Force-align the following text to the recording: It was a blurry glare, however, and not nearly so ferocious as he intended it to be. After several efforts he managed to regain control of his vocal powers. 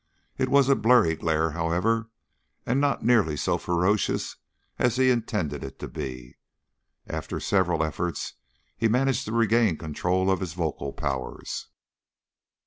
It 0.39 0.49
was 0.49 0.67
a 0.67 0.75
blurry 0.75 1.15
glare, 1.15 1.51
however, 1.51 2.09
and 2.65 2.81
not 2.81 3.05
nearly 3.05 3.37
so 3.37 3.59
ferocious 3.59 4.35
as 4.79 4.95
he 4.95 5.11
intended 5.11 5.63
it 5.63 5.77
to 5.77 5.87
be. 5.87 6.37
After 7.05 7.39
several 7.39 7.83
efforts 7.83 8.33
he 8.75 8.87
managed 8.87 9.25
to 9.25 9.31
regain 9.31 9.77
control 9.77 10.31
of 10.31 10.39
his 10.39 10.53
vocal 10.53 10.91
powers. 10.91 11.67